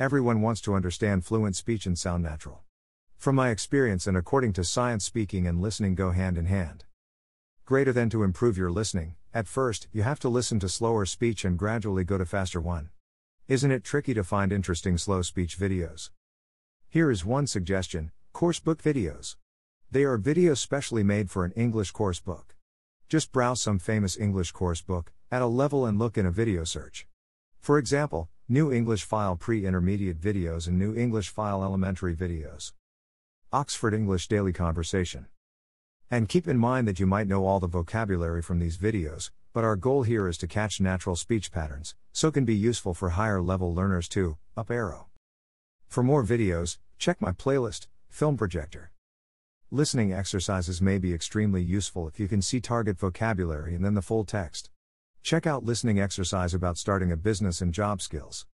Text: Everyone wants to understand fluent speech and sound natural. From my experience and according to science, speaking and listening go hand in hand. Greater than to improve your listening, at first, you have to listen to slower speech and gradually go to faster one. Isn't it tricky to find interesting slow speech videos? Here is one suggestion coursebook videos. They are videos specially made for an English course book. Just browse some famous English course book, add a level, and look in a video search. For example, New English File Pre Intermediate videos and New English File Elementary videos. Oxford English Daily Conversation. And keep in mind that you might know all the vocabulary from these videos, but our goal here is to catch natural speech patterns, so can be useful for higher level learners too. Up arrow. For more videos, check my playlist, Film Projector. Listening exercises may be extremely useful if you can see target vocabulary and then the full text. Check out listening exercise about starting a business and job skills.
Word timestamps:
Everyone 0.00 0.40
wants 0.40 0.62
to 0.62 0.74
understand 0.74 1.26
fluent 1.26 1.56
speech 1.56 1.84
and 1.84 1.98
sound 1.98 2.22
natural. 2.22 2.62
From 3.18 3.34
my 3.34 3.50
experience 3.50 4.06
and 4.06 4.16
according 4.16 4.54
to 4.54 4.64
science, 4.64 5.04
speaking 5.04 5.46
and 5.46 5.60
listening 5.60 5.94
go 5.94 6.12
hand 6.12 6.38
in 6.38 6.46
hand. 6.46 6.86
Greater 7.66 7.92
than 7.92 8.08
to 8.08 8.22
improve 8.22 8.56
your 8.56 8.70
listening, 8.70 9.16
at 9.34 9.46
first, 9.46 9.88
you 9.92 10.02
have 10.02 10.18
to 10.20 10.30
listen 10.30 10.58
to 10.60 10.70
slower 10.70 11.04
speech 11.04 11.44
and 11.44 11.58
gradually 11.58 12.02
go 12.02 12.16
to 12.16 12.24
faster 12.24 12.62
one. 12.62 12.88
Isn't 13.46 13.70
it 13.70 13.84
tricky 13.84 14.14
to 14.14 14.24
find 14.24 14.52
interesting 14.52 14.96
slow 14.96 15.20
speech 15.20 15.58
videos? 15.58 16.08
Here 16.88 17.10
is 17.10 17.26
one 17.26 17.46
suggestion 17.46 18.10
coursebook 18.32 18.80
videos. 18.80 19.36
They 19.90 20.04
are 20.04 20.16
videos 20.16 20.60
specially 20.60 21.02
made 21.02 21.28
for 21.28 21.44
an 21.44 21.52
English 21.52 21.90
course 21.90 22.20
book. 22.20 22.56
Just 23.10 23.32
browse 23.32 23.60
some 23.60 23.78
famous 23.78 24.16
English 24.16 24.52
course 24.52 24.80
book, 24.80 25.12
add 25.30 25.42
a 25.42 25.46
level, 25.46 25.84
and 25.84 25.98
look 25.98 26.16
in 26.16 26.24
a 26.24 26.30
video 26.30 26.64
search. 26.64 27.06
For 27.58 27.76
example, 27.76 28.30
New 28.52 28.72
English 28.72 29.04
File 29.04 29.36
Pre 29.36 29.64
Intermediate 29.64 30.20
videos 30.20 30.66
and 30.66 30.76
New 30.76 30.92
English 30.92 31.28
File 31.28 31.62
Elementary 31.62 32.16
videos. 32.16 32.72
Oxford 33.52 33.94
English 33.94 34.26
Daily 34.26 34.52
Conversation. 34.52 35.26
And 36.10 36.28
keep 36.28 36.48
in 36.48 36.58
mind 36.58 36.88
that 36.88 36.98
you 36.98 37.06
might 37.06 37.28
know 37.28 37.46
all 37.46 37.60
the 37.60 37.68
vocabulary 37.68 38.42
from 38.42 38.58
these 38.58 38.76
videos, 38.76 39.30
but 39.52 39.62
our 39.62 39.76
goal 39.76 40.02
here 40.02 40.26
is 40.26 40.36
to 40.38 40.48
catch 40.48 40.80
natural 40.80 41.14
speech 41.14 41.52
patterns, 41.52 41.94
so 42.10 42.32
can 42.32 42.44
be 42.44 42.56
useful 42.56 42.92
for 42.92 43.10
higher 43.10 43.40
level 43.40 43.72
learners 43.72 44.08
too. 44.08 44.36
Up 44.56 44.68
arrow. 44.68 45.06
For 45.86 46.02
more 46.02 46.24
videos, 46.24 46.78
check 46.98 47.20
my 47.20 47.30
playlist, 47.30 47.86
Film 48.08 48.36
Projector. 48.36 48.90
Listening 49.70 50.12
exercises 50.12 50.82
may 50.82 50.98
be 50.98 51.14
extremely 51.14 51.62
useful 51.62 52.08
if 52.08 52.18
you 52.18 52.26
can 52.26 52.42
see 52.42 52.60
target 52.60 52.98
vocabulary 52.98 53.76
and 53.76 53.84
then 53.84 53.94
the 53.94 54.02
full 54.02 54.24
text. 54.24 54.70
Check 55.22 55.46
out 55.46 55.64
listening 55.64 56.00
exercise 56.00 56.54
about 56.54 56.78
starting 56.78 57.12
a 57.12 57.16
business 57.16 57.60
and 57.60 57.72
job 57.72 58.00
skills. 58.00 58.46